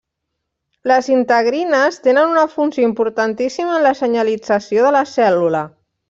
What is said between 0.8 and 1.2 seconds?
Les